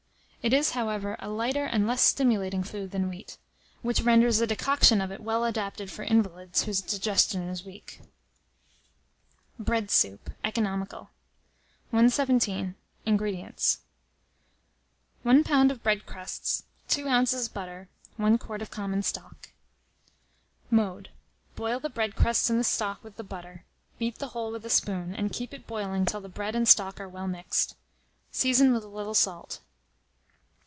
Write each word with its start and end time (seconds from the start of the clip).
It 0.43 0.53
is, 0.53 0.71
however, 0.71 1.17
a 1.19 1.29
lighter 1.29 1.65
and 1.65 1.85
less 1.85 2.01
stimulating 2.01 2.63
food 2.63 2.89
than 2.89 3.09
wheat, 3.09 3.37
which 3.83 4.01
renders 4.01 4.41
a 4.41 4.47
decoction 4.47 4.99
of 4.99 5.11
it 5.11 5.21
well 5.21 5.45
adapted 5.45 5.91
for 5.91 6.01
invalids 6.01 6.63
whose 6.63 6.81
digestion 6.81 7.43
is 7.47 7.63
weak. 7.63 8.01
BREAD 9.59 9.91
SOUP. 9.91 10.31
(Economical.) 10.43 11.11
117. 11.91 12.73
INGREDIENTS. 13.05 13.81
1 15.21 15.43
lb. 15.43 15.69
of 15.69 15.83
bread 15.83 16.07
crusts, 16.07 16.63
2 16.87 17.07
oz. 17.07 17.47
butter, 17.47 17.87
1 18.17 18.39
quart 18.39 18.63
of 18.63 18.71
common 18.71 19.03
stock. 19.03 19.49
Mode. 20.71 21.09
Boil 21.55 21.79
the 21.79 21.87
bread 21.87 22.15
crusts 22.15 22.49
in 22.49 22.57
the 22.57 22.63
stock 22.63 23.03
with 23.03 23.15
the 23.17 23.23
butter; 23.23 23.63
beat 23.99 24.17
the 24.17 24.29
whole 24.29 24.51
with 24.51 24.65
a 24.65 24.71
spoon, 24.71 25.13
and 25.13 25.31
keep 25.31 25.53
it 25.53 25.67
boiling 25.67 26.03
till 26.03 26.19
the 26.19 26.27
bread 26.27 26.55
and 26.55 26.67
stock 26.67 26.99
are 26.99 27.07
well 27.07 27.27
mixed. 27.27 27.75
Season 28.31 28.73
with 28.73 28.83
a 28.83 28.87
little 28.87 29.13
salt. 29.13 29.59